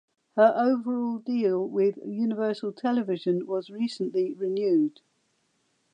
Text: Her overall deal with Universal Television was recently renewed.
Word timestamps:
Her 0.35 0.51
overall 0.57 1.19
deal 1.19 1.69
with 1.69 1.99
Universal 2.03 2.71
Television 2.73 3.45
was 3.45 3.69
recently 3.69 4.33
renewed. 4.33 4.99